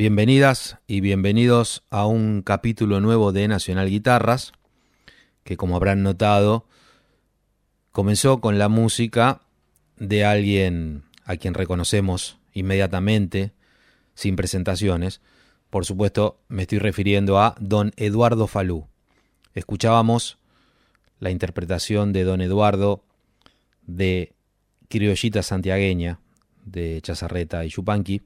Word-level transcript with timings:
Bienvenidas 0.00 0.78
y 0.86 1.02
bienvenidos 1.02 1.84
a 1.90 2.06
un 2.06 2.40
capítulo 2.40 3.02
nuevo 3.02 3.32
de 3.32 3.46
Nacional 3.48 3.90
Guitarras, 3.90 4.52
que 5.44 5.58
como 5.58 5.76
habrán 5.76 6.02
notado, 6.02 6.64
comenzó 7.92 8.40
con 8.40 8.58
la 8.58 8.70
música 8.70 9.42
de 9.98 10.24
alguien 10.24 11.02
a 11.26 11.36
quien 11.36 11.52
reconocemos 11.52 12.38
inmediatamente, 12.54 13.52
sin 14.14 14.36
presentaciones. 14.36 15.20
Por 15.68 15.84
supuesto, 15.84 16.40
me 16.48 16.62
estoy 16.62 16.78
refiriendo 16.78 17.38
a 17.38 17.54
don 17.60 17.92
Eduardo 17.98 18.46
Falú. 18.46 18.86
Escuchábamos 19.52 20.38
la 21.18 21.30
interpretación 21.30 22.14
de 22.14 22.24
don 22.24 22.40
Eduardo 22.40 23.04
de 23.82 24.32
Criollita 24.88 25.42
Santiagueña, 25.42 26.20
de 26.64 27.02
Chazarreta 27.02 27.66
y 27.66 27.68
Chupanqui, 27.68 28.22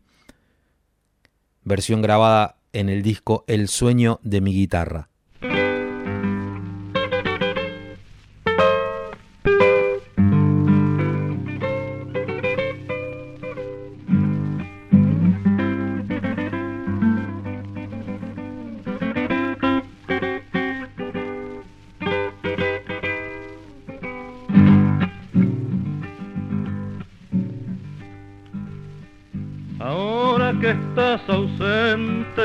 versión 1.65 2.03
grabada 2.03 2.57
en 2.73 2.89
el 2.89 3.03
disco 3.03 3.45
El 3.47 3.69
sueño 3.69 4.21
de 4.23 4.41
mi 4.41 4.53
guitarra. 4.53 5.09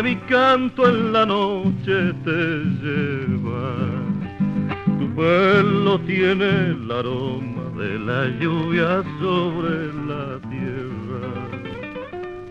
Mi 0.01 0.15
canto 0.27 0.87
en 0.87 1.11
la 1.11 1.25
noche 1.25 2.13
te 2.23 2.63
lleva. 2.81 3.75
Tu 4.97 5.15
pelo 5.15 5.99
tiene 6.01 6.49
el 6.71 6.91
aroma 6.91 7.63
de 7.77 7.99
la 7.99 8.27
lluvia 8.39 9.03
sobre 9.19 9.93
la 10.07 10.39
tierra. 10.49 11.27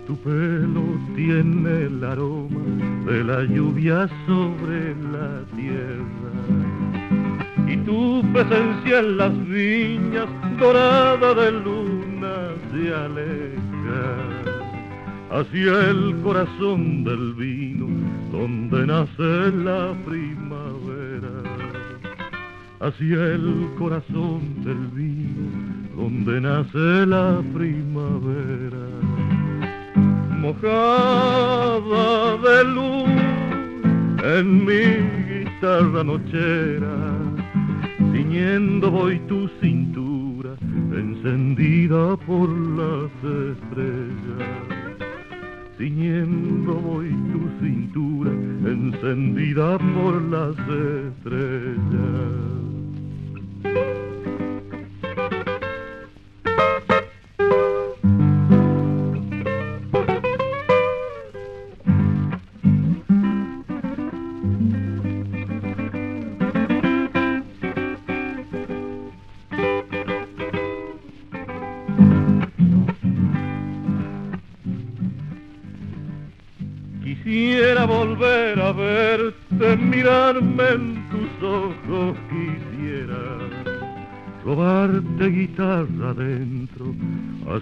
Tu 0.06 0.16
pelo 0.16 0.84
tiene 1.16 1.86
el 1.86 2.04
aroma 2.04 2.64
de 3.06 3.24
la 3.24 3.42
lluvia 3.44 4.08
sobre 4.26 4.94
la 5.12 5.42
tierra. 5.56 6.32
Y 7.66 7.76
tu 7.78 8.22
presencia 8.32 8.98
en 8.98 9.16
las 9.16 9.48
viñas 9.48 10.28
dorada 10.58 11.34
de 11.34 11.52
luna 11.52 12.34
se 12.70 12.94
aleja 12.94 14.27
hacia 15.30 15.90
el 15.90 16.20
corazón 16.22 17.04
del 17.04 17.34
vino 17.34 17.86
donde 18.32 18.86
nace 18.86 19.52
la 19.52 19.94
primavera, 20.06 21.42
hacia 22.80 23.34
el 23.34 23.68
corazón 23.78 24.64
del 24.64 24.86
vino 24.94 25.68
donde 25.96 26.40
nace 26.40 27.06
la 27.06 27.42
primavera. 27.52 28.86
Mojada 30.40 32.36
de 32.38 32.64
luz 32.64 33.08
en 34.36 34.64
mi 34.64 35.44
guitarra 35.44 36.04
nochera, 36.04 36.96
ciñendo 38.12 38.90
voy 38.90 39.18
tu 39.26 39.48
cintura, 39.60 40.54
encendida 40.92 42.16
por 42.18 42.48
las 42.48 43.10
estrellas. 43.24 44.77
Ciñendo 45.78 46.74
voy 46.74 47.08
tu 47.30 47.64
cintura, 47.64 48.32
encendida 48.32 49.78
por 49.78 50.20
las 50.22 50.58
estrellas. 50.58 52.47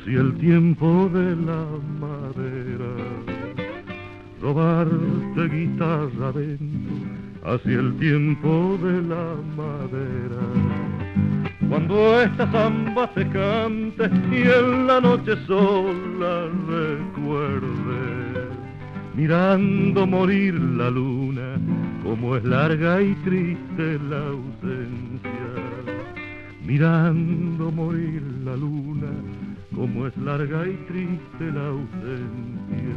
Hacia 0.06 0.20
el 0.20 0.34
tiempo 0.38 1.10
de 1.12 1.34
la 1.34 1.66
madera. 1.98 2.92
Robarte 4.40 5.48
guitarra 5.48 6.28
adentro, 6.28 6.94
hacia 7.44 7.80
el 7.80 7.96
tiempo 7.98 8.78
de 8.84 9.02
la 9.02 9.34
madera. 9.56 10.42
Cuando 11.68 12.22
esta 12.22 12.48
zamba 12.52 13.10
se 13.16 13.28
cante 13.30 14.08
y 14.30 14.42
en 14.42 14.86
la 14.86 15.00
noche 15.00 15.34
sola 15.44 16.50
recuerde 16.68 18.46
mirando 19.16 20.06
morir 20.06 20.54
la 20.54 20.88
luna, 20.88 21.56
como 22.04 22.36
es 22.36 22.44
larga 22.44 23.02
y 23.02 23.12
triste 23.24 23.98
la 24.08 24.18
ausencia. 24.18 25.06
Mirando 26.64 27.72
morir 27.72 28.22
la 28.44 28.56
luna, 28.56 29.10
como 29.74 30.06
es 30.06 30.14
larga 30.18 30.66
y 30.66 30.74
triste 30.88 31.52
la 31.52 31.68
ausencia. 31.68 32.96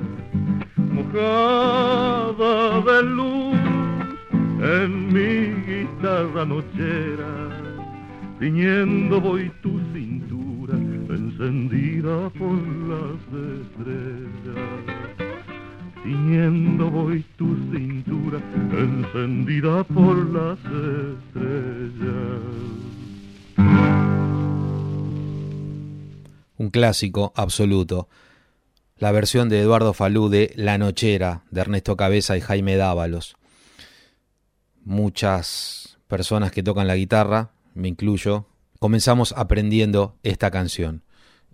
Mojada 0.78 2.82
de 2.82 3.04
luz 3.04 3.58
en 4.62 5.14
mi 5.14 5.54
guitarra 5.66 6.46
nochera, 6.46 7.50
ciñendo 8.40 9.22
voy 9.22 9.50
tu 9.62 9.80
cintura, 9.94 10.76
encendida 10.76 12.30
por 12.32 12.58
las 12.88 13.22
estrellas 13.68 15.10
ciñendo 16.04 16.90
voy 16.90 17.24
tu 17.38 17.56
cintura, 17.72 18.40
encendida 18.72 19.84
por 19.84 20.18
las 20.34 20.58
estrellas. 20.60 22.40
Un 26.60 26.72
clásico 26.72 27.32
absoluto. 27.38 28.10
La 28.98 29.14
versión 29.14 29.48
de 29.48 29.62
Eduardo 29.62 29.94
Falú 29.94 30.28
de 30.28 30.52
La 30.58 30.78
Nochera, 30.78 31.46
de 31.52 31.62
Ernesto 31.62 31.96
Cabeza 31.96 32.36
y 32.36 32.42
Jaime 32.42 32.76
Dávalos. 32.76 33.38
Muchas 34.84 35.98
personas 36.10 36.52
que 36.52 36.62
tocan 36.62 36.86
la 36.86 36.98
guitarra, 36.98 37.52
me 37.76 37.88
incluyo, 37.88 38.46
comenzamos 38.78 39.34
aprendiendo 39.38 40.18
esta 40.24 40.52
canción. 40.52 41.04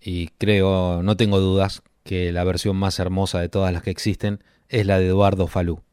Y 0.01 0.29
creo, 0.39 1.03
no 1.03 1.15
tengo 1.15 1.39
dudas, 1.39 1.83
que 2.03 2.31
la 2.31 2.43
versión 2.43 2.75
más 2.75 2.97
hermosa 2.97 3.39
de 3.39 3.49
todas 3.49 3.71
las 3.71 3.83
que 3.83 3.91
existen 3.91 4.43
es 4.69 4.87
la 4.87 4.97
de 4.97 5.05
Eduardo 5.05 5.45
Falú. 5.45 5.83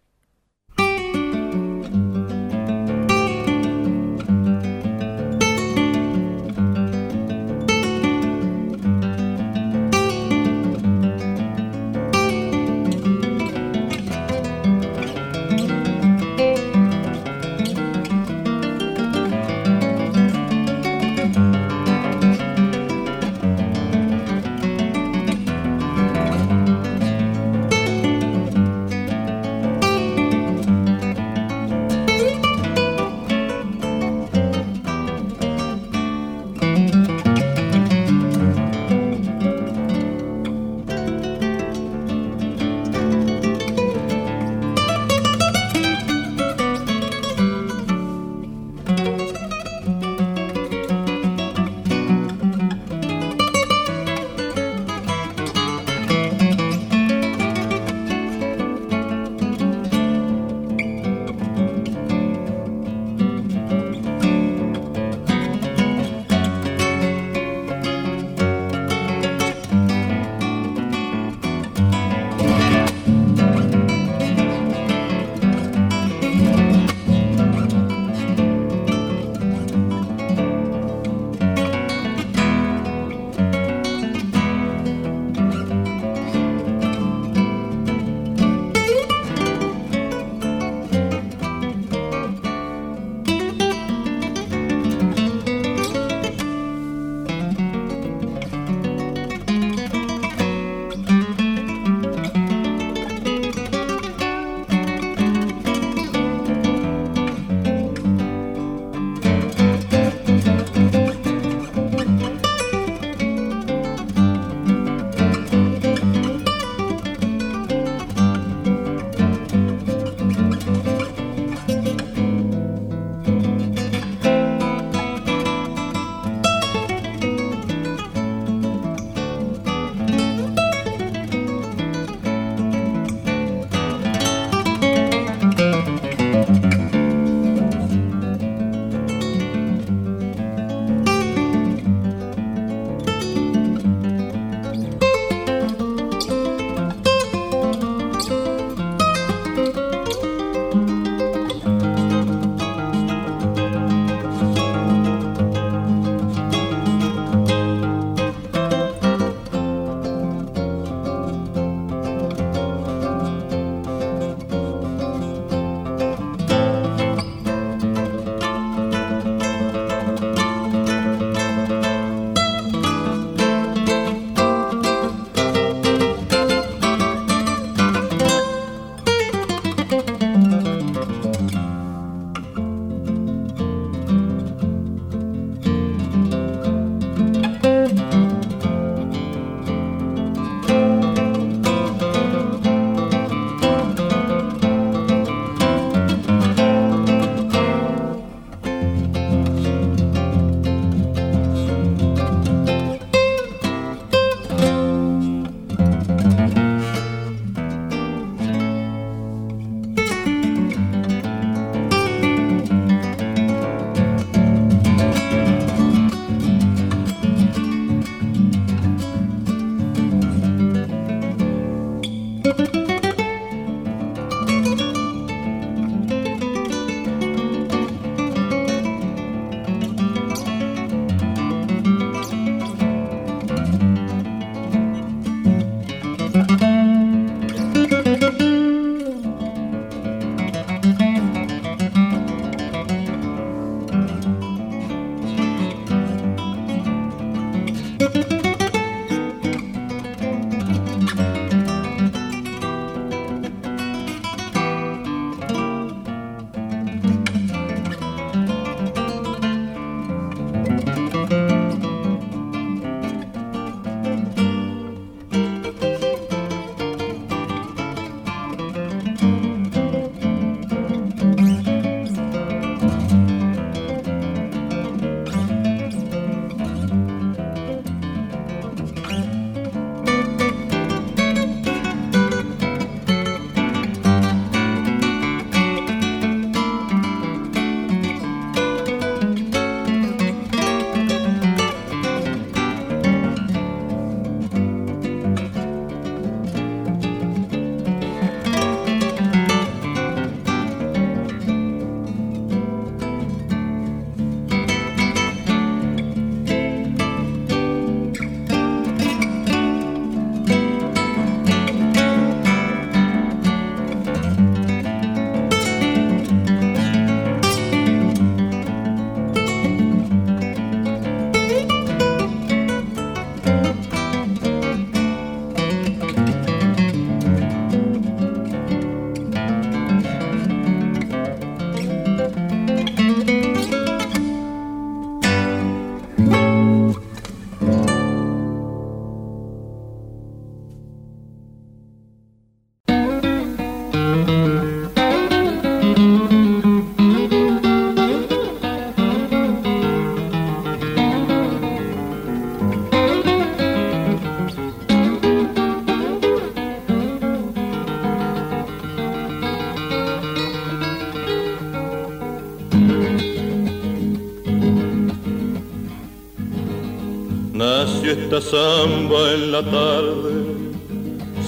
Esta 368.34 368.51
samba 368.51 369.34
en 369.34 369.53
la 369.53 369.62
tarde, 369.62 370.32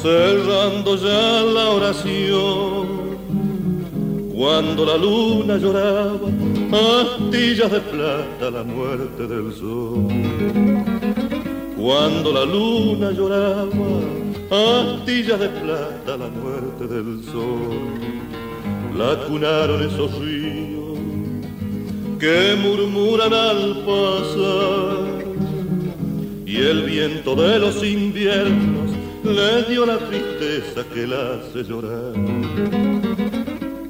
cerrando 0.02 0.96
ya 0.96 1.42
la 1.42 1.70
oración. 1.70 3.04
Cuando 4.34 4.84
la 4.84 4.98
luna 4.98 5.56
lloraba, 5.56 6.28
astillas 6.72 7.72
de 7.72 7.80
plata 7.80 8.50
la 8.50 8.64
muerte 8.64 9.26
del 9.26 9.54
sol. 9.54 10.08
Cuando 11.78 12.32
la 12.32 12.44
luna 12.44 13.12
lloraba, 13.12 13.70
astillas 14.50 15.40
de 15.40 15.48
plata 15.48 16.18
la 16.18 16.28
muerte 16.28 16.86
del 16.86 17.24
sol. 17.32 17.78
La 18.98 19.26
cunaron 19.26 19.80
esos 19.86 20.18
ríos 20.18 20.98
que 22.18 22.56
murmuran 22.62 23.32
al 23.32 23.84
pasar 23.86 25.03
y 26.54 26.58
el 26.58 26.84
viento 26.84 27.34
de 27.34 27.58
los 27.58 27.82
inviernos 27.82 28.92
le 29.24 29.64
dio 29.64 29.84
la 29.84 29.98
tristeza 29.98 30.84
que 30.94 31.04
la 31.04 31.34
hace 31.34 31.64
llorar. 31.64 32.14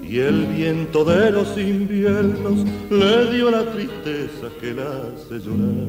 Y 0.03 0.19
el 0.19 0.47
viento 0.47 1.05
de 1.05 1.31
los 1.31 1.59
inviernos 1.59 2.65
le 2.89 3.37
dio 3.37 3.51
la 3.51 3.71
tristeza 3.71 4.49
que 4.63 4.73
la 4.73 4.85
hace 4.85 5.41
llorar. 5.45 5.89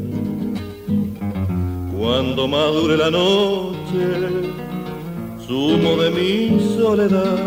Cuando 1.97 2.45
madure 2.45 2.97
la 2.97 3.09
noche, 3.09 4.03
sumo 5.47 5.95
de 5.95 6.11
mi 6.11 6.59
soledad, 6.75 7.39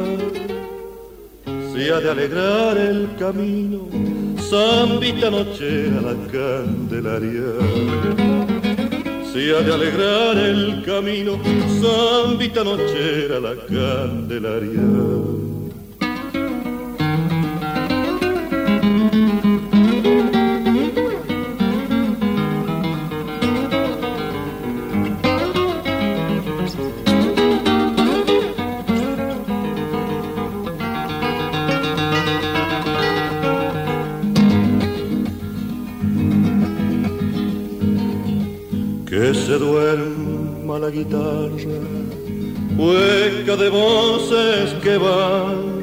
se 1.75 1.93
ha 1.93 2.01
de 2.01 2.11
alegrar 2.11 2.79
el 2.79 3.11
camino, 3.19 3.89
zambita 4.49 5.31
noche 5.31 5.91
a 5.99 6.01
la 6.01 6.17
candelaria 6.33 8.38
se 9.33 9.55
ha 9.55 9.61
de 9.61 9.73
alegrar 9.73 10.37
el 10.37 10.83
camino, 10.85 11.39
zambita 11.81 12.65
nochera 12.65 13.41
la 13.41 13.55
candelaria. 13.57 15.48
Guitarra, 40.91 41.79
hueca 42.77 43.57
de 43.57 43.69
voces 43.69 44.75
que 44.83 44.97
van 44.97 45.79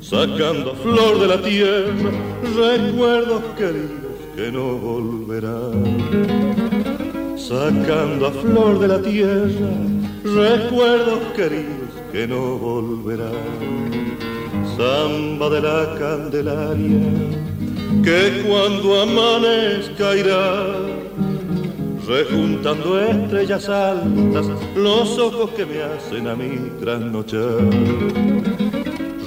sacando 0.00 0.72
a 0.72 0.74
flor 0.74 1.20
de 1.20 1.26
la 1.26 1.42
tierra 1.42 2.10
recuerdos 2.54 3.42
queridos 3.56 4.12
que 4.36 4.52
no 4.52 4.76
volverán. 4.76 5.84
Sacando 7.36 8.26
a 8.26 8.30
flor 8.30 8.78
de 8.78 8.88
la 8.88 9.00
tierra 9.00 9.70
recuerdos 10.22 11.20
queridos 11.34 11.92
que 12.12 12.26
no 12.26 12.58
volverán. 12.58 14.12
Samba 14.76 15.48
de 15.50 15.60
la 15.60 15.94
Candelaria, 15.98 17.08
que 18.02 18.42
cuando 18.46 19.00
amanezca 19.02 20.16
irá 20.16 20.71
rejuntando 22.12 23.00
estrellas 23.00 23.68
altas 23.70 24.46
los 24.76 25.18
ojos 25.18 25.50
que 25.56 25.64
me 25.64 25.82
hacen 25.82 26.28
a 26.28 26.34
mí 26.34 26.70
trasnochar. 26.78 27.70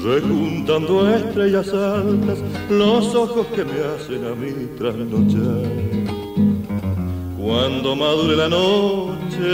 Rejuntando 0.04 1.10
estrellas 1.16 1.70
altas 1.74 2.40
los 2.70 3.16
ojos 3.16 3.48
que 3.56 3.64
me 3.64 3.78
hacen 3.92 4.22
a 4.32 4.36
mí 4.36 4.54
trasnochar. 4.78 5.66
Cuando 7.42 7.96
madure 7.96 8.36
la 8.36 8.50
noche, 8.50 9.52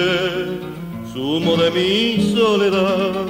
sumo 1.13 1.55
de 1.55 1.71
mi 1.71 2.33
soledad, 2.35 3.25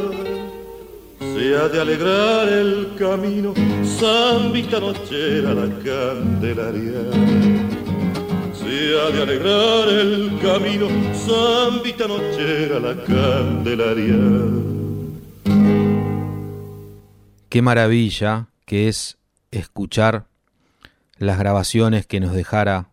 se 1.20 1.56
ha 1.58 1.68
de 1.68 1.80
alegrar 1.80 2.50
el 2.50 2.90
camino, 2.98 3.54
zambita 4.00 4.80
nochera 4.80 5.54
la 5.54 5.70
candelaria 5.84 7.81
de 8.82 9.22
alegrar 9.22 9.90
el 9.90 10.40
camino, 10.42 10.88
zambita 11.14 12.08
nochera 12.08 12.80
la 12.80 12.96
candelaria. 13.04 14.18
Qué 17.50 17.62
maravilla 17.62 18.48
que 18.66 18.88
es 18.88 19.18
escuchar 19.52 20.26
las 21.18 21.38
grabaciones 21.38 22.08
que 22.08 22.20
nos 22.20 22.34
dejara 22.34 22.90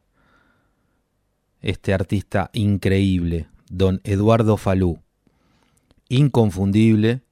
este 1.62 1.94
artista 1.94 2.50
increíble, 2.52 3.48
don 3.70 4.00
Eduardo 4.04 4.58
Falú. 4.58 5.00
Inconfundible, 6.10 7.22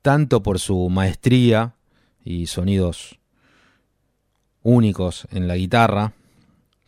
tanto 0.00 0.42
por 0.42 0.58
su 0.58 0.88
maestría 0.88 1.74
y 2.24 2.46
sonidos 2.46 3.18
únicos 4.62 5.26
en 5.30 5.48
la 5.48 5.56
guitarra, 5.56 6.14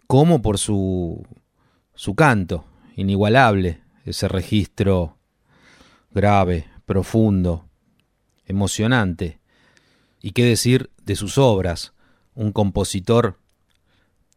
como 0.06 0.42
por 0.42 0.58
su, 0.58 1.26
su 1.94 2.14
canto, 2.14 2.64
inigualable, 2.96 3.82
ese 4.04 4.28
registro 4.28 5.18
grave, 6.10 6.68
profundo, 6.86 7.68
emocionante. 8.46 9.40
Y 10.20 10.32
qué 10.32 10.44
decir 10.44 10.90
de 11.02 11.16
sus 11.16 11.38
obras, 11.38 11.92
un 12.34 12.52
compositor 12.52 13.38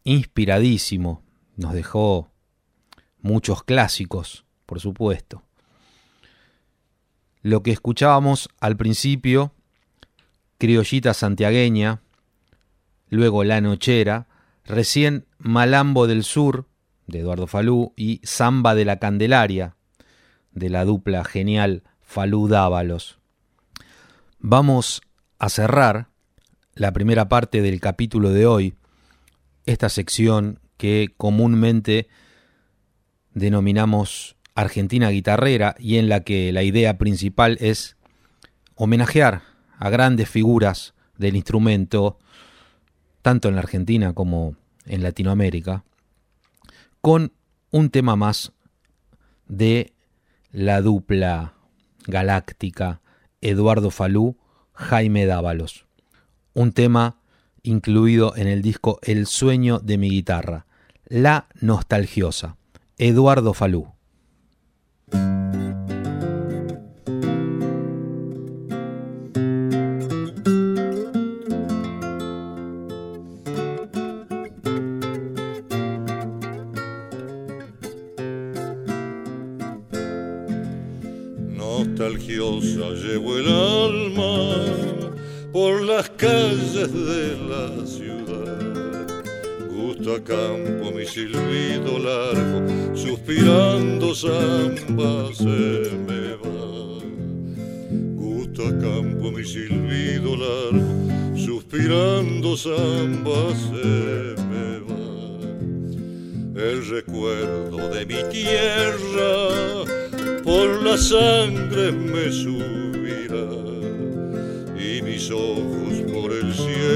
inspiradísimo, 0.04 1.24
nos 1.56 1.74
dejó 1.74 2.32
muchos 3.20 3.64
clásicos, 3.64 4.46
por 4.66 4.80
supuesto. 4.80 5.44
Lo 7.42 7.64
que 7.64 7.72
escuchábamos 7.72 8.50
al 8.60 8.78
principio, 8.78 9.54
Criollita 10.58 11.14
Santiagueña, 11.14 12.02
luego 13.10 13.44
La 13.44 13.62
Nochera, 13.62 14.28
recién 14.68 15.26
Malambo 15.40 16.08
del 16.08 16.24
Sur, 16.24 16.68
de 17.08 17.20
Eduardo 17.20 17.48
Falú, 17.48 17.94
y 17.96 18.20
Samba 18.24 18.76
de 18.76 18.86
la 18.86 19.00
Candelaria, 19.00 19.76
de 20.52 20.70
la 20.70 20.86
dupla 20.86 21.24
genial 21.24 21.84
Falú 22.02 22.48
Dávalos. 22.48 23.18
Vamos 24.40 25.02
a 25.40 25.50
cerrar 25.50 26.10
la 26.76 26.92
primera 26.92 27.30
parte 27.30 27.62
del 27.62 27.80
capítulo 27.80 28.32
de 28.32 28.46
hoy, 28.46 28.76
esta 29.66 29.90
sección 29.90 30.60
que 30.78 31.14
comúnmente 31.18 32.08
denominamos 33.34 34.36
Argentina 34.54 35.10
Guitarrera 35.10 35.76
y 35.80 35.98
en 35.98 36.10
la 36.10 36.22
que 36.22 36.52
la 36.52 36.64
idea 36.64 36.98
principal 36.98 37.58
es 37.62 37.98
homenajear 38.76 39.44
a 39.78 39.90
grandes 39.90 40.30
figuras 40.30 40.94
del 41.18 41.36
instrumento 41.36 42.20
tanto 43.28 43.50
en 43.50 43.56
la 43.56 43.62
Argentina 43.62 44.14
como 44.14 44.56
en 44.86 45.04
Latinoamérica, 45.04 45.84
con 47.02 47.34
un 47.72 47.90
tema 47.90 48.16
más 48.16 48.54
de 49.50 49.92
la 50.54 50.82
dupla 50.82 51.54
galáctica 52.06 53.02
Eduardo 53.42 53.92
Falú, 53.92 54.38
Jaime 54.72 55.26
Dávalos. 55.26 55.88
Un 56.54 56.72
tema 56.72 57.18
incluido 57.64 58.34
en 58.38 58.48
el 58.48 58.62
disco 58.62 58.98
El 59.02 59.28
sueño 59.28 59.80
de 59.80 59.98
mi 59.98 60.10
guitarra, 60.10 60.66
La 61.06 61.50
nostalgiosa, 61.60 62.56
Eduardo 62.98 63.54
Falú. 63.54 63.90
Llevo 82.86 83.38
el 83.38 83.48
alma 83.48 85.12
por 85.52 85.82
las 85.82 86.10
calles 86.12 86.94
de 86.94 87.38
la 87.50 87.86
ciudad. 87.86 89.08
Gusto 89.70 90.16
a 90.16 90.24
campo 90.24 90.92
mi 90.92 91.06
silbido 91.06 91.98
largo, 91.98 92.96
suspirando 92.96 94.14
samba 94.14 95.34
se 95.34 95.92
me 96.08 96.36
va. 96.36 97.02
Gusto 98.16 98.68
a 98.68 98.72
campo 98.80 99.32
mi 99.32 99.44
silbido 99.44 100.36
largo, 100.36 101.36
suspirando 101.36 102.56
samba 102.56 103.56
se 103.56 104.36
me 104.50 104.80
va. 104.88 104.98
el 106.70 106.88
recuerdo 106.88 107.90
de 107.90 108.06
mi 108.06 108.24
tierra 108.32 108.77
sangre 111.18 111.92
me 111.92 112.32
subirá 112.32 113.48
y 114.78 115.02
mis 115.02 115.32
ojos 115.32 115.96
por 116.14 116.32
el 116.32 116.54
cielo 116.54 116.87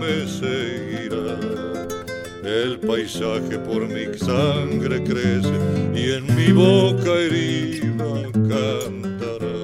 me 0.00 0.26
seguirá. 0.26 1.38
El 2.42 2.78
paisaje 2.80 3.58
por 3.58 3.86
mi 3.86 4.06
sangre 4.18 5.04
crece 5.04 5.52
y 5.94 6.12
en 6.12 6.24
mi 6.34 6.52
boca 6.52 7.12
herida 7.12 8.30
cantará. 8.32 9.60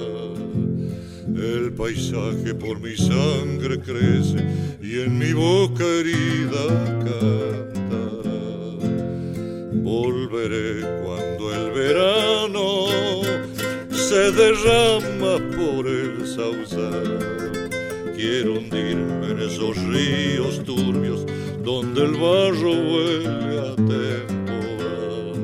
El 1.35 1.73
paisaje 1.73 2.53
por 2.53 2.79
mi 2.79 2.95
sangre 2.95 3.79
crece 3.79 4.45
y 4.79 5.01
en 5.01 5.17
mi 5.17 5.33
boca 5.33 5.85
herida 5.85 6.67
cantará. 7.07 8.39
Volveré 9.73 10.81
cuando 11.03 11.53
el 11.55 11.71
verano 11.71 12.38
se 14.19 14.31
derrama 14.31 15.33
por 15.55 15.87
el 15.87 16.27
sausal 16.27 17.19
quiero 18.17 18.55
hundirme 18.55 19.31
en 19.31 19.39
esos 19.39 19.77
ríos 19.77 20.61
turbios 20.65 21.25
donde 21.63 22.03
el 22.03 22.11
barro 22.25 22.71
huele 22.71 23.59
a 23.59 23.75
temporal. 23.75 25.37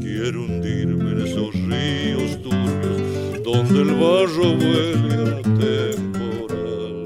Quiero 0.00 0.44
hundirme 0.44 1.10
en 1.14 1.20
esos 1.26 1.52
ríos 1.54 2.40
turbios 2.42 3.42
donde 3.42 3.82
el 3.82 3.92
barro 4.04 4.52
huele 4.52 5.16
a 5.34 5.42
temporal. 5.66 7.04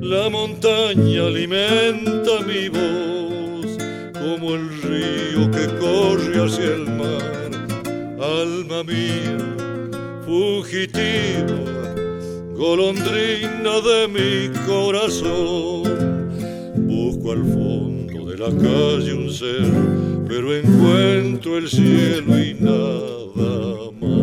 La 0.00 0.30
montaña 0.30 1.26
alimenta 1.26 2.40
mi 2.46 2.70
voz 2.70 3.76
como 4.14 4.54
el 4.54 4.66
río 4.80 5.50
que 5.50 5.66
corre 5.78 6.46
hacia 6.46 6.70
el 6.74 6.86
mar. 6.86 7.28
Alma 8.20 8.82
mía, 8.82 9.57
fugitiva 10.28 11.78
golondrina 12.54 13.74
de 13.88 14.08
mi 14.08 14.48
corazón. 14.66 15.84
Busco 16.86 17.32
al 17.32 17.44
fondo 17.44 18.30
de 18.30 18.36
la 18.36 18.48
calle 18.48 19.14
un 19.14 19.30
ser, 19.32 19.72
pero 20.28 20.54
encuentro 20.54 21.56
el 21.56 21.68
cielo 21.68 22.38
y 22.38 22.54
nada 22.60 23.90
más. 24.00 24.18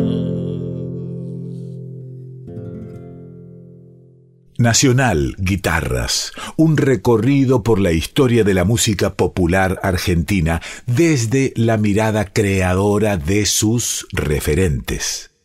Nacional 4.58 5.34
Guitarras, 5.38 6.32
un 6.56 6.76
recorrido 6.76 7.64
por 7.64 7.80
la 7.80 7.92
historia 7.92 8.44
de 8.44 8.54
la 8.54 8.64
música 8.64 9.14
popular 9.14 9.80
argentina 9.82 10.62
desde 10.86 11.52
la 11.56 11.76
mirada 11.76 12.26
creadora 12.26 13.16
de 13.16 13.44
sus 13.44 14.06
referentes. 14.12 15.35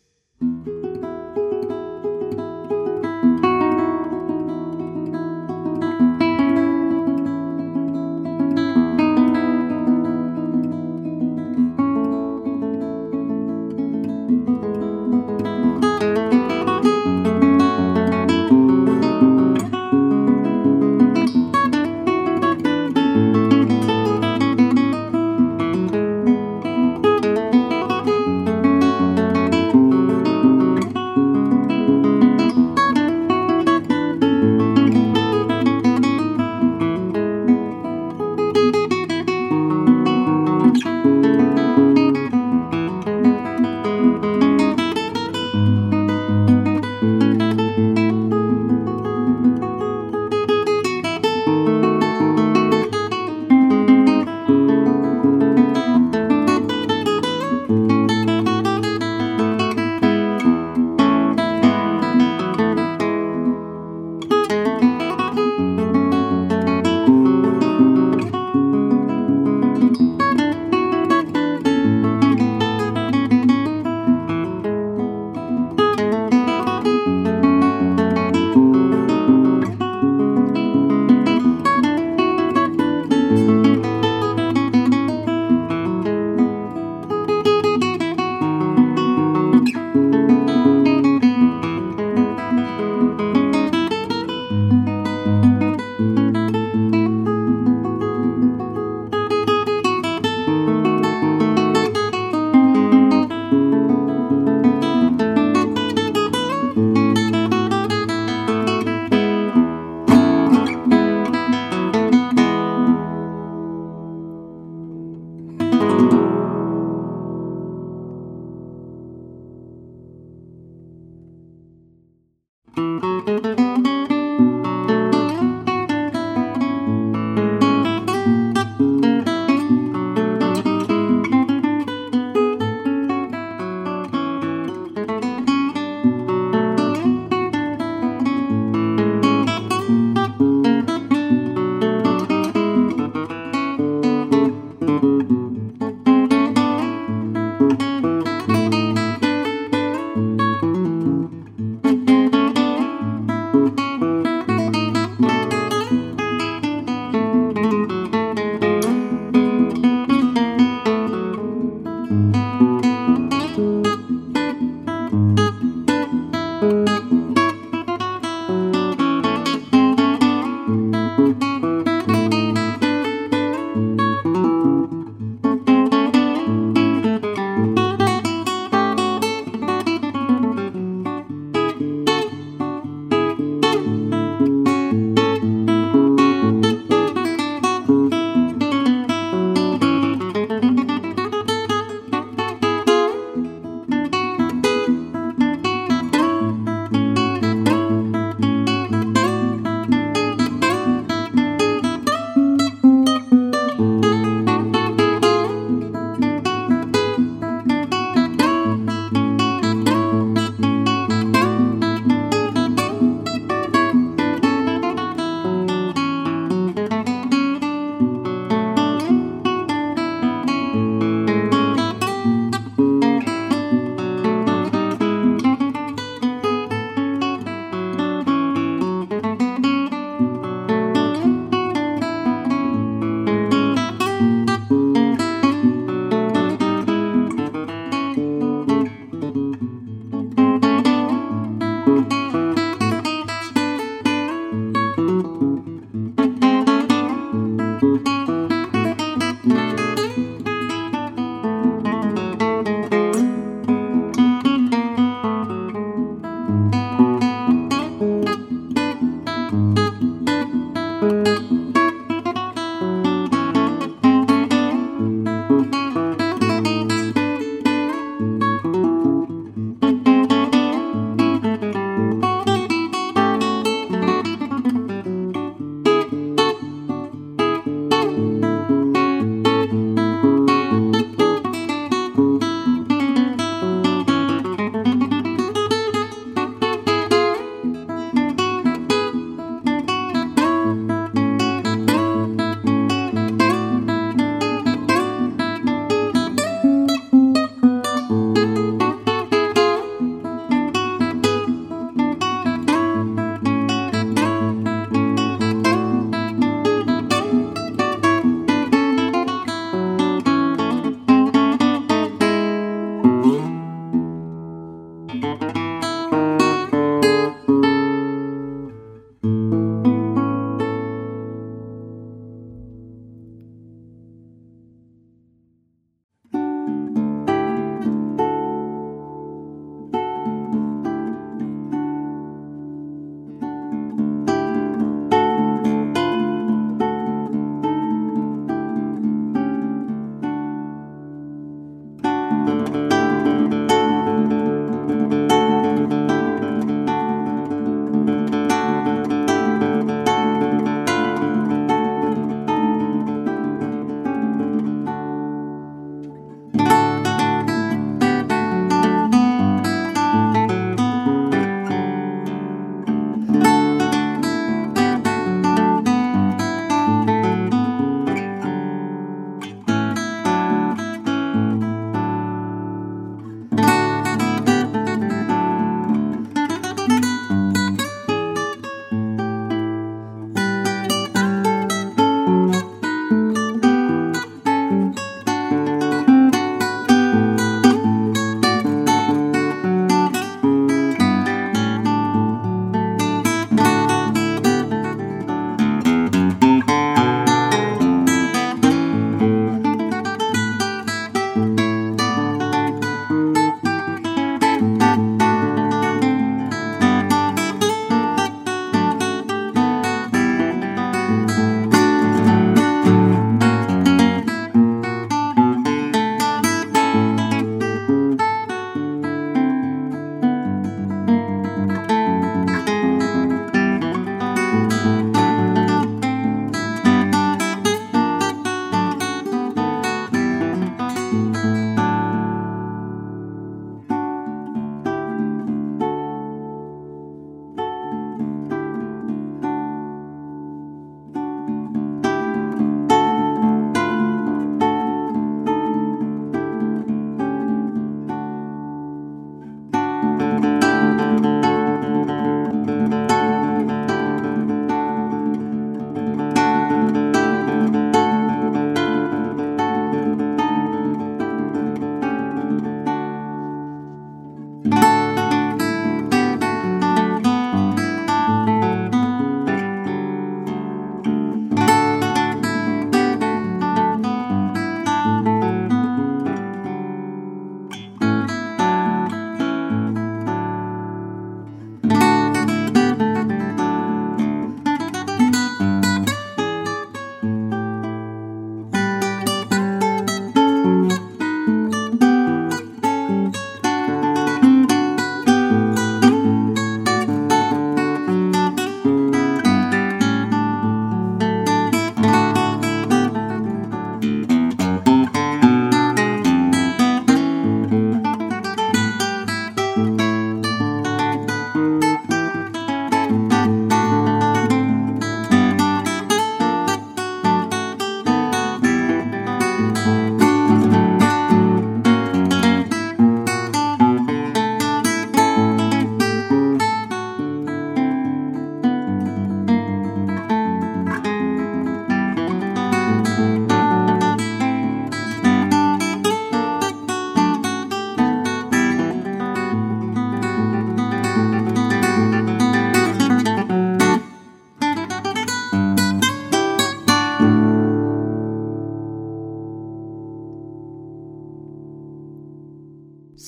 Música 0.42 1.01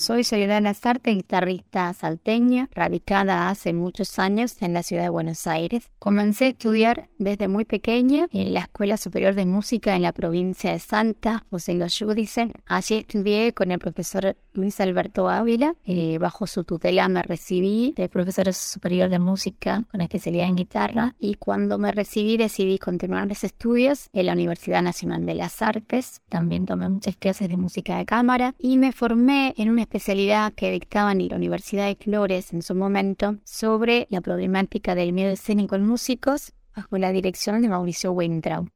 Soy 0.04 0.22
Soledad 0.22 0.60
Lazarte, 0.60 1.12
guitarrista 1.12 1.90
salteña, 1.94 2.68
radicada 2.74 3.48
hace 3.48 3.72
muchos 3.72 4.18
años 4.18 4.60
en 4.60 4.74
la 4.74 4.82
ciudad 4.82 5.04
de 5.04 5.08
Buenos 5.08 5.46
Aires. 5.46 5.90
Comencé 5.98 6.44
a 6.44 6.48
estudiar 6.48 7.08
desde 7.16 7.48
muy 7.48 7.64
pequeña 7.64 8.26
en 8.30 8.52
la 8.52 8.60
Escuela 8.60 8.98
Superior 8.98 9.34
de 9.34 9.46
Música 9.46 9.96
en 9.96 10.02
la 10.02 10.12
provincia 10.12 10.72
de 10.72 10.78
Santa, 10.78 11.46
José 11.48 11.72
Los 11.72 11.98
Judice. 11.98 12.52
Allí 12.66 12.96
estudié 12.96 13.54
con 13.54 13.70
el 13.70 13.78
profesor 13.78 14.36
Luis 14.54 14.80
Alberto 14.80 15.28
Ávila. 15.28 15.74
Eh, 15.84 16.18
bajo 16.18 16.46
su 16.46 16.64
tutela 16.64 17.08
me 17.08 17.22
recibí 17.22 17.92
de 17.96 18.08
profesor 18.08 18.52
superior 18.52 19.10
de 19.10 19.18
música 19.18 19.84
con 19.90 20.00
especialidad 20.00 20.46
en 20.46 20.56
guitarra 20.56 21.14
y 21.18 21.34
cuando 21.34 21.78
me 21.78 21.92
recibí 21.92 22.36
decidí 22.36 22.78
continuar 22.78 23.26
mis 23.26 23.44
estudios 23.44 24.08
en 24.12 24.26
la 24.26 24.32
Universidad 24.32 24.82
Nacional 24.82 25.26
de 25.26 25.34
las 25.34 25.60
Artes. 25.60 26.22
También 26.28 26.66
tomé 26.66 26.88
muchas 26.88 27.16
clases 27.16 27.48
de 27.48 27.56
música 27.56 27.98
de 27.98 28.06
cámara 28.06 28.54
y 28.58 28.78
me 28.78 28.92
formé 28.92 29.54
en 29.56 29.70
una 29.70 29.82
especialidad 29.82 30.52
que 30.52 30.70
dictaban 30.70 31.20
en 31.20 31.28
la 31.28 31.36
Universidad 31.36 31.86
de 31.86 31.96
Flores 31.96 32.52
en 32.52 32.62
su 32.62 32.74
momento 32.74 33.36
sobre 33.44 34.06
la 34.10 34.20
problemática 34.20 34.94
del 34.94 35.12
miedo 35.12 35.32
escénico 35.32 35.76
en 35.76 35.86
músicos 35.86 36.52
bajo 36.74 36.98
la 36.98 37.12
dirección 37.12 37.62
de 37.62 37.68
Mauricio 37.68 38.12
Weintraub. 38.12 38.68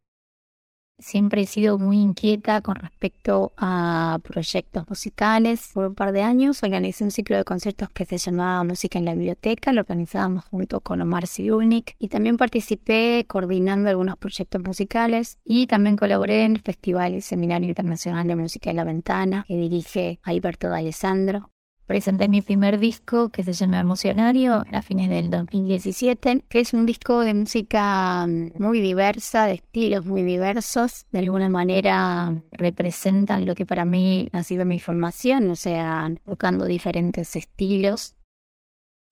Siempre 1.00 1.42
he 1.42 1.46
sido 1.46 1.78
muy 1.78 2.00
inquieta 2.00 2.60
con 2.60 2.74
respecto 2.74 3.52
a 3.56 4.18
proyectos 4.24 4.88
musicales. 4.88 5.70
Por 5.72 5.86
un 5.86 5.94
par 5.94 6.10
de 6.12 6.22
años 6.22 6.60
organizé 6.64 7.04
un 7.04 7.12
ciclo 7.12 7.36
de 7.36 7.44
conciertos 7.44 7.88
que 7.90 8.04
se 8.04 8.18
llamaba 8.18 8.64
Música 8.64 8.98
en 8.98 9.04
la 9.04 9.14
Biblioteca. 9.14 9.72
Lo 9.72 9.82
organizábamos 9.82 10.44
junto 10.46 10.80
con 10.80 11.00
Omar 11.00 11.28
Siunik. 11.28 11.94
Y 12.00 12.08
también 12.08 12.36
participé 12.36 13.24
coordinando 13.28 13.88
algunos 13.90 14.16
proyectos 14.16 14.60
musicales. 14.64 15.38
Y 15.44 15.68
también 15.68 15.96
colaboré 15.96 16.44
en 16.44 16.56
el 16.56 16.62
Festival 16.62 17.14
y 17.14 17.20
Seminario 17.20 17.68
Internacional 17.68 18.26
de 18.26 18.34
Música 18.34 18.70
en 18.70 18.76
la 18.76 18.84
Ventana, 18.84 19.44
que 19.46 19.56
dirige 19.56 20.18
Alberto 20.24 20.68
D'Alessandro 20.68 21.52
presenté 21.88 22.28
mi 22.28 22.42
primer 22.42 22.78
disco 22.78 23.30
que 23.30 23.42
se 23.42 23.54
llama 23.54 23.80
Emocionario 23.80 24.62
a 24.70 24.82
fines 24.82 25.08
del 25.08 25.30
2017, 25.30 26.44
que 26.46 26.60
es 26.60 26.74
un 26.74 26.84
disco 26.84 27.20
de 27.20 27.32
música 27.32 28.26
mm, 28.26 28.62
muy 28.62 28.82
diversa, 28.82 29.46
de 29.46 29.54
estilos 29.54 30.04
muy 30.04 30.22
diversos. 30.22 31.06
De 31.10 31.20
alguna 31.20 31.48
manera 31.48 32.42
representan 32.52 33.46
lo 33.46 33.54
que 33.54 33.64
para 33.64 33.86
mí 33.86 34.28
ha 34.32 34.42
sido 34.42 34.66
mi 34.66 34.78
formación, 34.78 35.50
o 35.50 35.56
sea, 35.56 36.12
tocando 36.26 36.66
diferentes 36.66 37.34
estilos. 37.34 38.14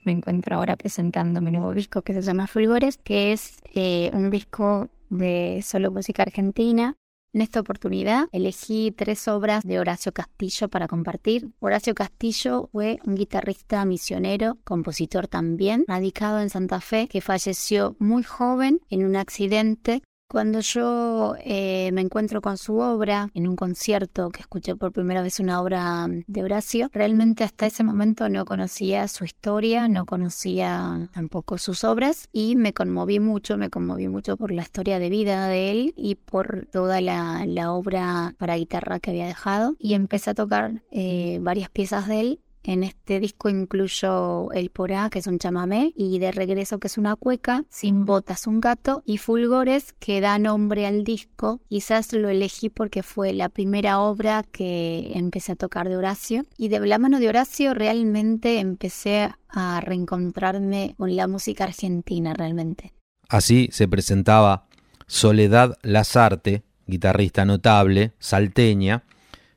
Me 0.05 0.13
encuentro 0.13 0.57
ahora 0.57 0.77
presentando 0.77 1.41
mi 1.41 1.53
nuevo 1.53 1.73
disco 1.73 2.03
que 2.03 2.13
se 2.13 2.21
llama 2.21 2.47
Fulgores, 2.47 2.99
que 2.99 3.33
es 3.33 3.57
eh, 3.75 4.11
un 4.13 4.31
disco 4.31 4.91
de 5.09 5.63
solo 5.65 5.91
música 5.91 6.25
argentina 6.25 6.95
en 7.37 7.43
esta 7.43 7.61
oportunidad 7.61 8.29
elegí 8.33 8.93
tres 8.97 9.29
obras 9.29 9.63
de 9.63 9.79
Horacio 9.79 10.11
Castillo 10.11 10.71
para 10.71 10.89
compartir. 10.89 11.51
Horacio 11.61 11.95
Castillo 11.95 12.71
fue 12.73 12.99
un 13.05 13.15
guitarrista 13.15 13.85
misionero, 13.85 14.57
compositor 14.65 15.29
también, 15.29 15.85
radicado 15.87 16.41
en 16.41 16.49
Santa 16.49 16.81
Fe, 16.81 17.09
que 17.09 17.21
falleció 17.21 17.95
muy 17.99 18.23
joven 18.23 18.81
en 18.89 19.05
un 19.05 19.17
accidente 19.17 20.03
cuando 20.29 20.61
yo 20.61 21.35
eh, 21.45 21.91
me 21.93 22.01
encuentro 22.01 22.41
con 22.41 22.59
su 22.59 22.79
obra 22.79 23.31
en 23.35 23.47
un 23.47 23.57
concierto 23.57 24.31
que 24.31 24.41
escuché 24.41 24.75
por 24.77 24.93
primera 24.93 25.23
vez 25.23 25.41
una 25.41 25.61
obra 25.61 26.07
de 26.27 26.43
Horacio, 26.43 26.91
realmente 26.93 27.45
hasta 27.45 27.67
ese 27.67 27.85
momento 27.85 28.29
no 28.29 28.45
conocía 28.45 29.07
su 29.09 29.25
historia, 29.25 29.89
no 29.89 30.05
conocía 30.05 31.09
tampoco 31.13 31.59
sus 31.59 31.85
obras 31.85 32.29
y 32.33 32.57
me 32.57 32.73
conmoví 32.73 33.21
mucho, 33.21 33.57
me 33.57 33.71
conmoví 33.71 34.09
mucho 34.09 34.37
por 34.37 34.51
la 34.51 34.63
historia 34.63 34.99
de 34.99 35.11
vida 35.11 35.49
de 35.49 35.71
él 35.71 35.95
y 35.97 36.17
por 36.17 36.67
toda 36.73 37.01
la, 37.01 37.45
obra 37.73 38.35
para 38.39 38.57
guitarra 38.57 39.01
que 39.01 39.11
había 39.11 39.27
dejado. 39.27 39.75
Y 39.79 39.95
empecé 39.95 40.31
a 40.31 40.35
tocar 40.35 40.83
eh, 40.91 41.39
varias 41.41 41.69
piezas 41.69 42.07
de 42.07 42.21
él 42.21 42.41
en 42.67 42.83
este 42.83 43.21
disco 43.21 43.49
incluyo 43.49 44.51
El 44.53 44.71
Porá, 44.71 45.09
que 45.09 45.21
es 45.21 45.27
un 45.29 45.39
chamamé, 45.39 45.93
y 45.97 46.19
De 46.19 46.33
Regreso, 46.33 46.79
que 46.79 46.89
es 46.89 46.99
una 46.99 47.15
cueca, 47.15 47.65
Sin 47.71 48.05
Botas, 48.05 48.47
un 48.49 48.61
gato, 48.61 49.03
y 49.07 49.19
Fulgores, 49.19 49.93
que 49.93 50.21
da 50.21 50.39
nombre 50.39 50.85
al 50.87 51.05
disco. 51.05 51.61
Quizás 51.69 52.13
lo 52.13 52.29
elegí 52.29 52.69
porque 52.69 53.05
fue 53.05 53.33
la 53.33 53.49
primera 53.49 54.01
obra 54.01 54.43
que 54.43 55.13
empecé 55.15 55.53
a 55.53 55.57
tocar 55.57 55.89
de 55.89 55.97
Horacio. 55.97 56.45
Y 56.59 56.69
de 56.69 56.81
la 56.81 56.99
mano 56.99 57.21
de 57.21 57.29
Horacio 57.29 57.73
realmente 57.73 58.59
empecé 58.59 59.31
a 59.49 59.81
reencontrarme 59.81 60.97
con 60.99 61.15
la 61.15 61.29
música 61.29 61.65
argentina 61.65 62.35
realmente. 62.35 62.93
Así 63.29 63.69
se 63.71 63.87
presentaba 63.87 64.67
Soledad 65.07 65.79
Lazarte, 65.83 66.65
guitarrista 66.87 67.45
notable, 67.45 68.15
salteña, 68.19 69.05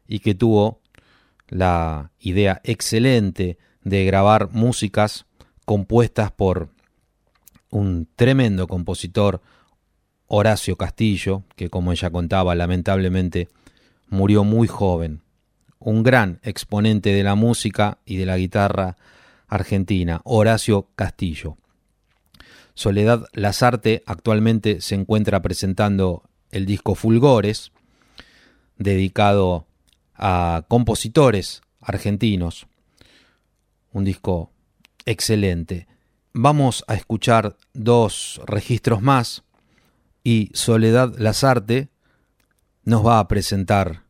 y 0.07 0.19
que 0.19 0.35
tuvo 0.35 0.81
la 1.49 2.11
idea 2.19 2.61
excelente 2.63 3.57
de 3.83 4.05
grabar 4.05 4.51
músicas 4.51 5.25
compuestas 5.65 6.31
por 6.31 6.69
un 7.69 8.07
tremendo 8.15 8.67
compositor, 8.67 9.41
Horacio 10.27 10.75
Castillo, 10.75 11.43
que 11.55 11.69
como 11.69 11.91
ella 11.91 12.11
contaba, 12.11 12.53
lamentablemente 12.55 13.49
murió 14.09 14.43
muy 14.43 14.67
joven, 14.67 15.21
un 15.79 16.03
gran 16.03 16.39
exponente 16.43 17.11
de 17.13 17.23
la 17.23 17.35
música 17.35 17.99
y 18.05 18.17
de 18.17 18.25
la 18.25 18.37
guitarra 18.37 18.95
argentina, 19.47 20.21
Horacio 20.23 20.89
Castillo. 20.95 21.57
Soledad 22.75 23.25
Lazarte 23.33 24.03
actualmente 24.05 24.81
se 24.81 24.95
encuentra 24.95 25.41
presentando 25.41 26.23
el 26.51 26.65
disco 26.65 26.95
Fulgores, 26.95 27.71
dedicado 28.77 29.65
a 30.19 30.65
compositores 30.67 31.61
argentinos. 31.81 32.67
Un 33.91 34.03
disco 34.03 34.51
excelente. 35.05 35.87
Vamos 36.33 36.83
a 36.87 36.95
escuchar 36.95 37.57
dos 37.73 38.39
registros 38.45 39.01
más 39.01 39.43
y 40.23 40.51
Soledad 40.53 41.15
Lazarte 41.17 41.89
nos 42.83 43.05
va 43.05 43.19
a 43.19 43.27
presentar 43.27 44.03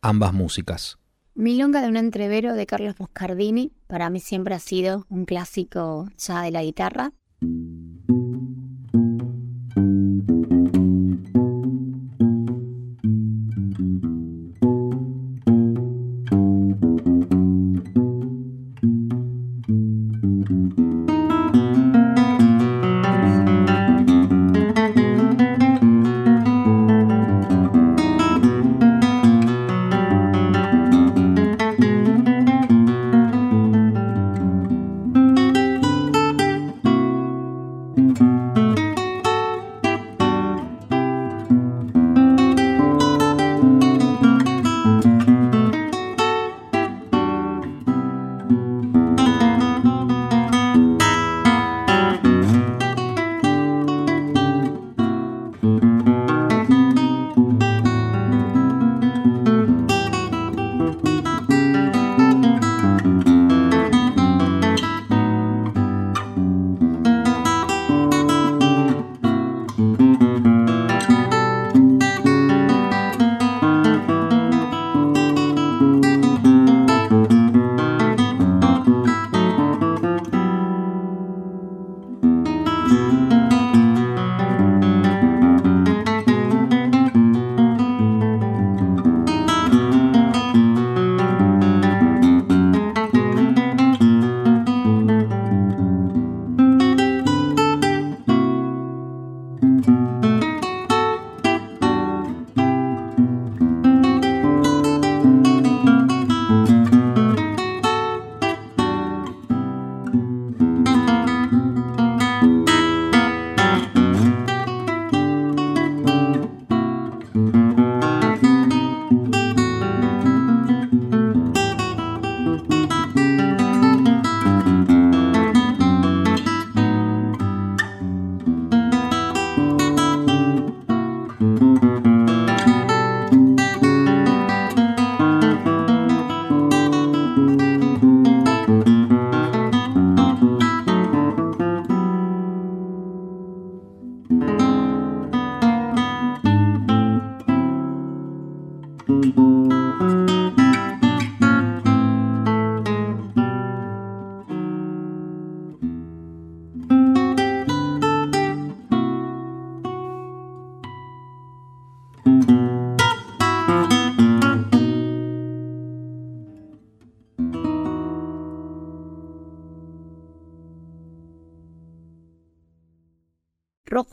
ambas 0.00 0.32
músicas. 0.32 0.98
Milonga 1.34 1.80
de 1.82 1.88
un 1.88 1.96
entrevero 1.96 2.54
de 2.54 2.66
Carlos 2.66 2.96
Moscardini 2.98 3.72
para 3.86 4.10
mí 4.10 4.18
siempre 4.18 4.54
ha 4.54 4.58
sido 4.58 5.06
un 5.08 5.24
clásico 5.24 6.08
ya 6.18 6.42
de 6.42 6.50
la 6.50 6.64
guitarra. 6.64 7.12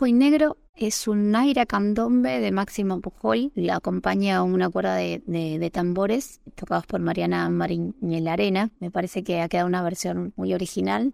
Y 0.05 0.13
Negro 0.13 0.57
es 0.75 1.07
un 1.07 1.31
Naira 1.31 1.65
candombe 1.65 2.39
de 2.39 2.51
Máximo 2.51 3.01
Pujol. 3.01 3.51
Le 3.55 3.71
acompaña 3.71 4.43
una 4.43 4.69
cuerda 4.69 4.95
de, 4.95 5.71
tambores 5.73 6.41
tocados 6.53 6.85
por 6.85 6.99
Mariana 6.99 7.49
Marín 7.49 7.95
Arena. 8.27 8.69
Me 8.79 8.91
parece 8.91 9.23
que 9.23 9.41
ha 9.41 9.49
quedado 9.49 9.67
una 9.67 9.81
versión 9.81 10.33
muy 10.35 10.53
original. 10.53 11.13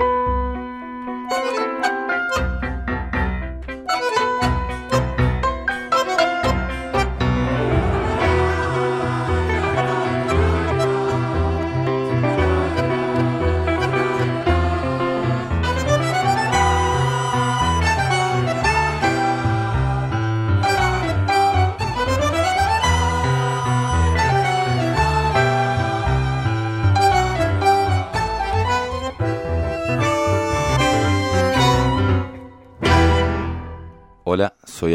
you 0.00 0.13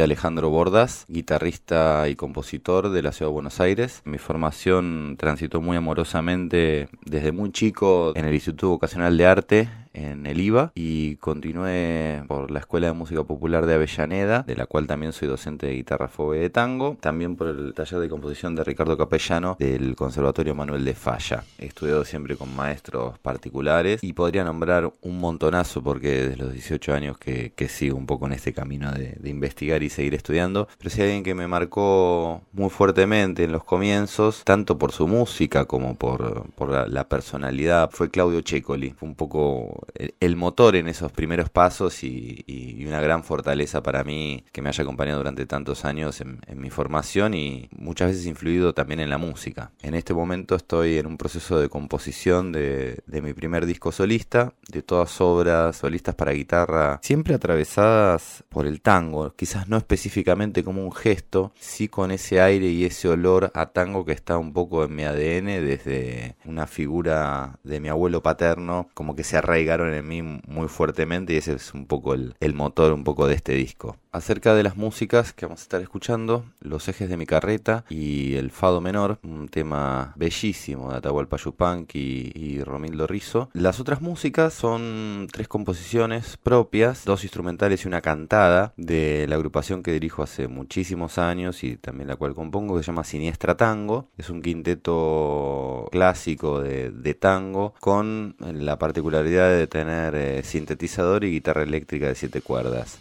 Alejandro 0.10 0.50
Bordas, 0.50 1.06
guitarrista 1.08 2.10
y 2.10 2.16
compositor 2.16 2.90
de 2.90 3.04
la 3.04 3.12
Ciudad 3.12 3.30
de 3.30 3.34
Buenos 3.36 3.60
Aires. 3.60 4.02
Mi 4.06 4.18
formación 4.18 5.18
transitó 5.20 5.62
muy 5.62 5.78
amorosamente 5.78 6.90
desde 7.06 7.32
muy 7.32 7.52
chico 7.52 8.14
en 8.16 8.26
el 8.26 8.34
Instituto 8.34 8.70
Vocacional 8.70 9.16
de 9.18 9.26
Arte 9.28 9.70
en 9.94 10.26
el 10.26 10.40
IVA 10.40 10.72
y 10.76 11.16
continué 11.18 12.24
por 12.28 12.52
la 12.52 12.60
Escuela 12.60 12.88
de 12.88 12.94
Música 12.94 13.24
Popular 13.24 13.66
de 13.66 13.76
Avellaneda, 13.76 14.44
de 14.44 14.56
la 14.56 14.66
cual 14.66 14.88
también 14.88 15.14
soy 15.14 15.28
docente 15.28 15.68
de 15.68 15.74
guitarra 15.74 16.08
fobe 16.08 16.40
de 16.40 16.50
tango, 16.50 16.98
también 17.00 17.36
por 17.36 17.48
el 17.48 17.74
taller 17.74 18.00
de 18.00 18.10
composición 18.10 18.56
de 18.56 18.64
Ricardo 18.64 18.98
Capellano 18.98 19.56
del 19.60 19.96
Conservatorio 19.96 20.56
Manuel 20.56 20.86
de 20.86 20.94
Falla. 20.94 21.44
He 21.58 21.66
estudiado 21.68 22.06
siempre 22.06 22.36
con 22.36 22.56
maestros 22.56 23.20
particulares 23.20 24.04
y 24.04 24.14
podría 24.14 24.44
nombrar 24.44 24.92
un 25.02 25.20
montonazo 25.20 25.84
porque 25.84 26.24
desde 26.24 26.38
los 26.38 26.54
18 26.54 26.94
años 26.94 27.18
que, 27.18 27.54
sigo 27.70 27.98
un 27.98 28.08
poco 28.08 28.26
en 28.26 28.34
este 28.34 28.52
camino 28.52 28.92
de, 28.92 29.30
investigar 29.30 29.84
y 29.84 29.90
seguir 29.90 30.16
estudiando, 30.16 30.68
pero 30.80 30.90
si 30.90 31.04
alguien 31.04 31.24
que 31.24 31.36
me 31.36 31.48
marcó 31.48 32.42
muy 32.52 32.70
fuertemente 32.70 33.44
en 33.44 33.52
los 33.52 33.64
comienzos, 33.64 34.44
tanto 34.44 34.78
por 34.80 34.92
su 34.92 35.08
música 35.08 35.66
como 35.66 35.96
por, 35.96 36.48
la, 36.90 37.08
personalidad, 37.08 37.92
fue 37.92 38.10
Claudio 38.10 38.42
Checoli. 38.42 38.92
Fue 38.92 39.08
un 39.08 39.16
poco 39.16 39.79
el, 40.20 40.36
motor 40.36 40.76
en 40.76 40.88
esos 40.88 41.12
primeros 41.12 41.50
pasos 41.50 42.04
y, 42.04 42.46
una 42.88 43.02
gran 43.02 43.24
fortaleza 43.24 43.84
para 43.84 44.04
mí 44.04 44.44
que 44.52 44.64
me 44.64 44.70
haya 44.70 44.84
acompañado 44.84 45.20
durante 45.20 45.46
tantos 45.46 45.86
años 45.86 46.22
en, 46.22 46.40
mi 46.56 46.70
formación 46.70 47.34
y 47.34 47.70
muchas 47.72 48.10
veces 48.10 48.26
influido 48.26 48.74
también 48.74 49.00
en 49.00 49.10
la 49.10 49.18
música. 49.18 49.72
En 49.82 49.94
este 49.94 50.14
momento 50.14 50.56
estoy 50.56 50.98
en 50.98 51.06
un 51.06 51.18
proceso 51.18 51.60
de 51.60 51.70
composición 51.70 52.52
de, 52.52 53.00
de 53.06 53.22
mi 53.22 53.34
primer 53.34 53.66
disco 53.66 53.92
solista, 53.92 54.54
de 54.68 54.82
todas 54.82 55.22
obras 55.22 55.78
solistas 55.78 56.16
para 56.16 56.32
guitarra, 56.32 57.00
siempre 57.04 57.36
atravesadas 57.36 58.44
por 58.50 58.66
el 58.66 58.82
tango, 58.82 59.34
quizás 59.36 59.68
no 59.68 59.78
específicamente 59.78 60.64
como 60.64 60.84
un 60.84 60.92
gesto, 60.92 61.54
sí 61.60 61.88
con 61.88 62.12
ese 62.12 62.42
aire 62.42 62.68
y 62.68 62.86
ese 62.86 63.08
olor 63.08 63.52
a 63.54 63.68
tango 63.68 64.06
que 64.06 64.12
está 64.12 64.38
un 64.38 64.54
poco 64.54 64.84
en 64.84 64.96
mi 64.96 65.04
ADN 65.04 65.46
desde 65.66 66.36
una 66.46 66.68
figura 66.68 67.60
de 67.64 67.80
mi 67.80 67.90
abuelo 67.90 68.22
paterno, 68.22 68.90
como 68.94 69.16
que 69.16 69.24
se 69.24 69.38
en 69.74 70.08
mí 70.08 70.22
muy 70.22 70.68
fuertemente 70.68 71.34
y 71.34 71.38
ese 71.38 71.54
es 71.54 71.74
un 71.74 71.86
poco 71.86 72.14
el, 72.14 72.36
el 72.40 72.54
motor 72.54 72.94
un 72.94 73.04
poco 73.04 73.28
de 73.28 73.36
este 73.36 73.54
disco. 73.54 73.98
Acerca 74.12 74.56
de 74.56 74.64
las 74.64 74.76
músicas 74.76 75.34
que 75.34 75.46
vamos 75.46 75.60
a 75.60 75.64
estar 75.64 75.82
escuchando, 75.82 76.44
Los 76.62 76.88
ejes 76.88 77.10
de 77.10 77.18
mi 77.18 77.28
carreta 77.28 77.86
y 77.90 78.36
El 78.36 78.50
Fado 78.50 78.82
Menor, 78.82 79.20
un 79.22 79.48
tema 79.50 80.14
bellísimo 80.16 80.90
de 80.90 80.98
Atahualpa 80.98 81.38
Yupanqui 81.38 82.32
y 82.34 82.64
Romildo 82.64 83.06
Rizzo. 83.06 83.52
Las 83.54 83.80
otras 83.80 84.02
músicas 84.02 84.56
son 84.56 85.28
tres 85.32 85.48
composiciones 85.48 86.38
propias, 86.38 87.06
dos 87.06 87.24
instrumentales 87.24 87.86
y 87.86 87.88
una 87.88 88.02
cantada 88.02 88.74
de 88.78 89.28
la 89.30 89.36
agrupación 89.36 89.84
que 89.84 89.92
dirijo 89.92 90.24
hace 90.24 90.48
muchísimos 90.48 91.20
años 91.20 91.64
y 91.64 91.78
también 91.78 92.08
la 92.08 92.16
cual 92.16 92.34
compongo, 92.34 92.78
que 92.78 92.84
se 92.84 92.88
llama 92.88 93.04
Siniestra 93.04 93.58
Tango. 93.58 94.10
Es 94.18 94.32
un 94.32 94.42
quinteto 94.42 95.88
clásico 95.92 96.62
de, 96.62 96.90
tango 97.20 97.76
con 97.80 98.36
la 98.40 98.80
particularidad 98.80 99.52
de 99.52 99.68
tener 99.68 100.16
eh, 100.16 100.42
sintetizador 100.44 101.24
y 101.26 101.32
guitarra 101.32 101.62
eléctrica 101.62 102.08
de 102.08 102.16
siete 102.16 102.42
cuerdas. 102.42 103.00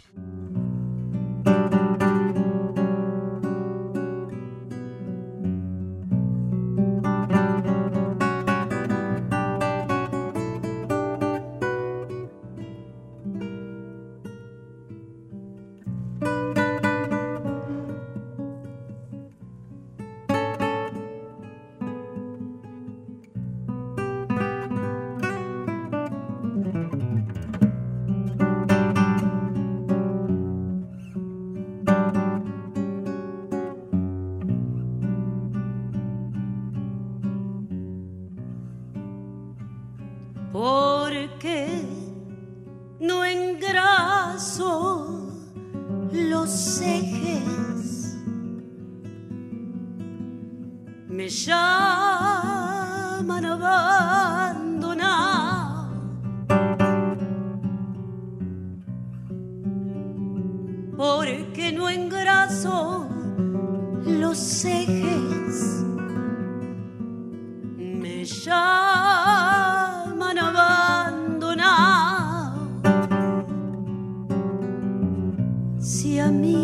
mim. 76.31 76.58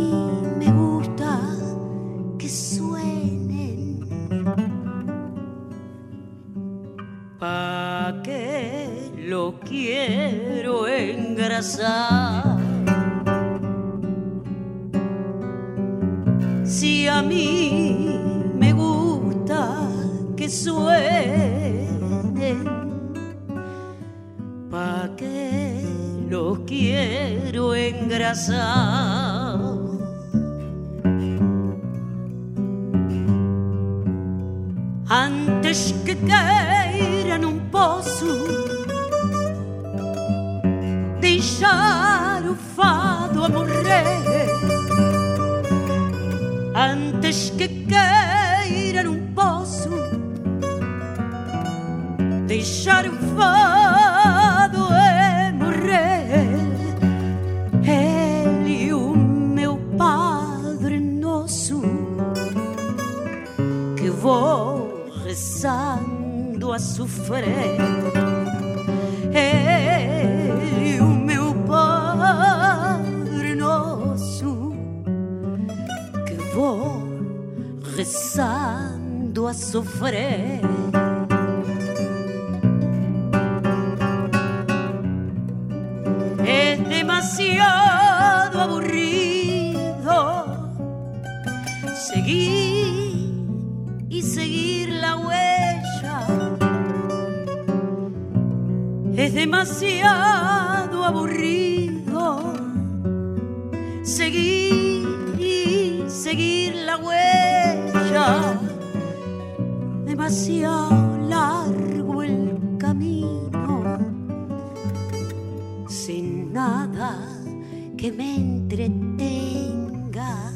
Que 118.05 118.11
me 118.11 118.35
entretenga. 118.35 120.51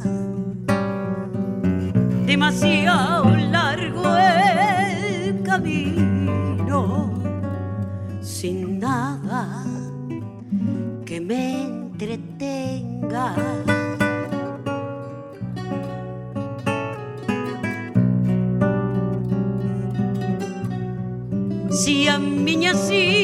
Demasiado 2.27 3.35
largo 3.35 4.17
el 4.17 5.41
camino, 5.41 7.11
sin 8.21 8.79
nada 8.79 9.65
que 11.05 11.19
me 11.19 11.63
entretenga. 11.63 13.68
A 22.69 23.18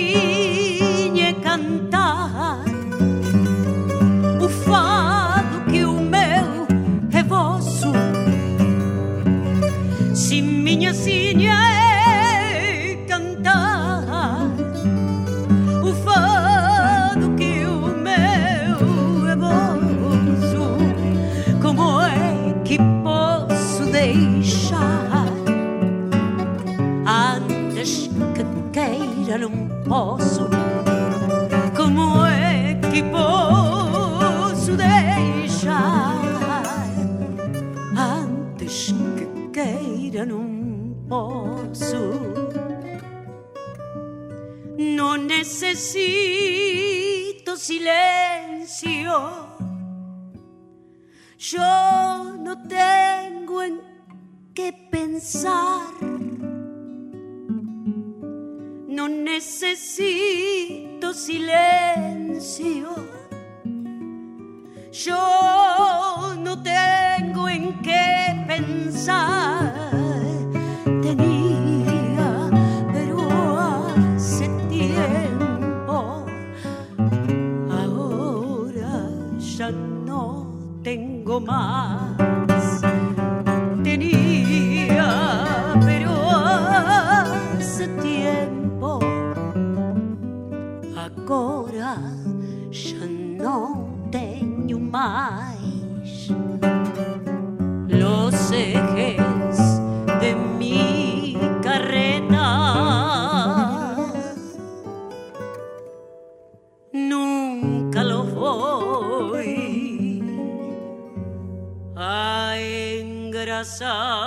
no 58.87 59.07
necesito 59.07 61.13
silencio. 61.13 62.89
Yo 64.91 66.35
no 66.37 66.61
tengo 66.61 67.47
en 67.47 67.81
qué 67.81 68.43
pensar. 68.45 69.73
Tenía, 71.01 72.49
pero 72.91 73.17
hace 73.57 74.49
tiempo. 74.67 76.25
Ahora 77.71 79.09
ya 79.39 79.71
no 79.71 80.51
tengo 80.83 81.39
más. 81.39 82.14
Los 97.87 98.51
ejes 98.51 99.57
de 100.19 100.35
mi 100.35 101.37
carreta. 101.61 102.47
Nunca 106.91 108.03
los 108.03 108.33
voy 108.33 109.43
a 111.95 112.55
engrasar. 112.57 114.24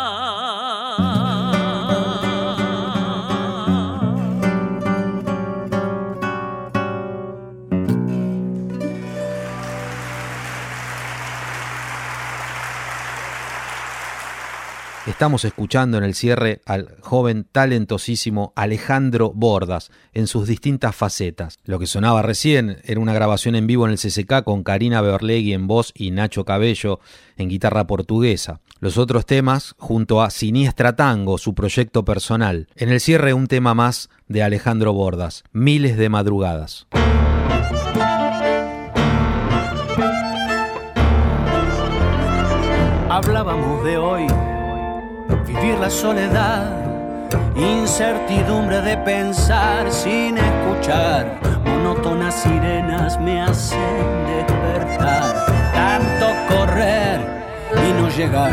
Estamos 15.19 15.45
escuchando 15.45 15.99
en 15.99 16.05
el 16.05 16.15
cierre 16.15 16.61
al 16.65 16.95
joven 17.01 17.45
talentosísimo 17.51 18.53
Alejandro 18.55 19.33
Bordas 19.35 19.91
en 20.13 20.29
sus 20.29 20.47
distintas 20.47 20.95
facetas. 20.95 21.59
Lo 21.65 21.81
que 21.81 21.89
sonaba 21.89 22.23
recién 22.23 22.79
era 22.85 23.01
una 23.01 23.13
grabación 23.13 23.57
en 23.57 23.67
vivo 23.67 23.85
en 23.85 23.91
el 23.91 23.99
CCK 23.99 24.45
con 24.45 24.63
Karina 24.63 25.01
Beorlegui 25.01 25.55
en 25.55 25.67
voz 25.67 25.91
y 25.93 26.13
Nacho 26.13 26.45
Cabello 26.45 27.01
en 27.37 27.49
guitarra 27.49 27.89
portuguesa. 27.89 28.61
Los 28.79 28.97
otros 28.97 29.27
temas 29.27 29.75
junto 29.77 30.23
a 30.23 30.31
Siniestra 30.31 30.95
Tango, 30.95 31.37
su 31.37 31.53
proyecto 31.53 32.05
personal. 32.05 32.69
En 32.77 32.89
el 32.91 33.01
cierre 33.01 33.35
un 33.35 33.49
tema 33.49 33.75
más 33.75 34.11
de 34.29 34.45
Alejandro 34.45 34.93
Bordas, 34.93 35.43
Miles 35.51 35.97
de 35.97 36.09
Madrugadas. 36.11 36.87
Hablábamos 43.11 43.85
de 43.85 43.97
hoy, 43.97 44.27
vivir 45.61 45.79
la 45.79 45.91
soledad, 45.91 46.71
incertidumbre 47.57 48.81
de 48.81 48.97
pensar 48.99 49.91
sin 49.91 50.37
escuchar, 50.39 51.41
monótonas 51.65 52.35
sirenas 52.35 53.19
me 53.21 53.41
hacen 53.41 53.79
despertar, 54.27 55.47
tanto 55.73 56.27
correr 56.49 57.21
y 57.73 58.01
no 58.01 58.09
llegar, 58.11 58.51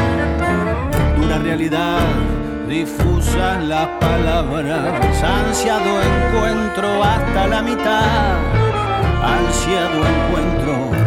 una 1.18 1.38
realidad 1.40 2.00
difusa 2.68 3.60
las 3.60 3.88
palabras, 4.00 5.24
ansiado 5.24 6.02
encuentro 6.02 7.04
hasta 7.04 7.48
la 7.48 7.62
mitad, 7.62 8.36
ansiado 9.22 10.02
encuentro 10.08 11.05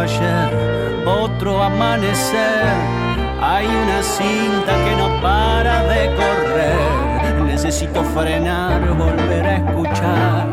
ayer 0.00 0.80
otro 1.06 1.62
amanecer. 1.62 2.74
Hay 3.42 3.66
una 3.66 4.02
cinta 4.02 4.72
que 4.84 4.96
no 4.96 5.20
para 5.20 5.82
de 5.84 6.14
correr. 6.14 7.42
Necesito 7.44 8.02
frenar, 8.04 8.80
volver 8.94 9.46
a 9.46 9.56
escuchar. 9.56 10.46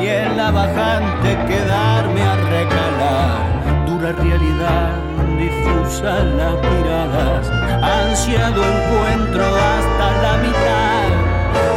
Y 0.00 0.06
en 0.06 0.36
la 0.36 0.50
bajante 0.50 1.28
quedarme 1.46 2.22
a 2.22 2.34
recalar. 2.36 3.86
Dura 3.86 4.12
realidad, 4.12 4.90
difusa 5.38 6.24
las 6.38 6.54
miradas. 6.70 7.50
Ansiado 7.82 8.62
encuentro 8.62 9.44
hasta 9.44 10.06
la 10.24 10.36
mitad. 10.44 11.08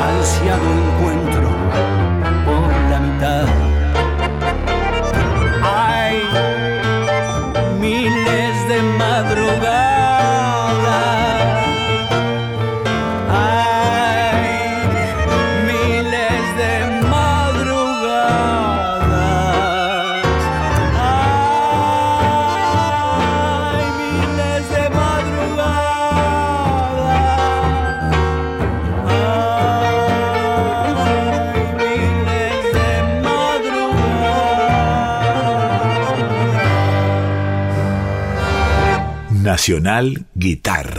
Ansiado 0.10 0.68
encuentro 0.82 1.50
por 2.46 2.72
la 2.92 3.00
mitad. 3.00 3.73
Nacional 39.64 40.26
Guitarra. 40.36 40.92